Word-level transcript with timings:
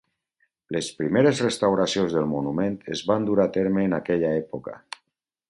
Les 0.75 0.87
primeres 1.01 1.41
restauracions 1.45 2.15
del 2.15 2.25
monument 2.31 2.79
es 2.97 3.05
van 3.11 3.29
dur 3.29 3.37
a 3.45 3.47
terme 3.59 3.87
en 3.91 3.95
aquella 4.01 4.35
època. 4.41 4.77